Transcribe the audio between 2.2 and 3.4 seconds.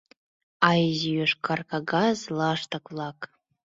лаштык-влак